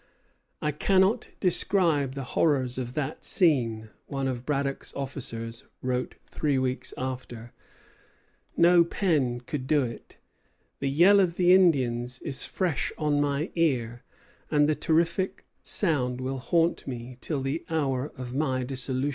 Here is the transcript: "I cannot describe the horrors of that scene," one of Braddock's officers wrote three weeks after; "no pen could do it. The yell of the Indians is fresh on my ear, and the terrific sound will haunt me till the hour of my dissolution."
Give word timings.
"I 0.63 0.71
cannot 0.71 1.29
describe 1.39 2.15
the 2.15 2.23
horrors 2.23 2.79
of 2.79 2.95
that 2.95 3.23
scene," 3.23 3.91
one 4.07 4.27
of 4.27 4.47
Braddock's 4.47 4.95
officers 4.95 5.65
wrote 5.83 6.15
three 6.25 6.57
weeks 6.57 6.91
after; 6.97 7.51
"no 8.57 8.83
pen 8.83 9.41
could 9.41 9.67
do 9.67 9.83
it. 9.83 10.17
The 10.79 10.89
yell 10.89 11.19
of 11.19 11.35
the 11.37 11.53
Indians 11.53 12.17
is 12.23 12.45
fresh 12.45 12.91
on 12.97 13.21
my 13.21 13.51
ear, 13.53 14.01
and 14.49 14.67
the 14.67 14.73
terrific 14.73 15.45
sound 15.61 16.19
will 16.19 16.39
haunt 16.39 16.87
me 16.87 17.19
till 17.21 17.41
the 17.41 17.63
hour 17.69 18.09
of 18.17 18.33
my 18.33 18.63
dissolution." 18.63 19.09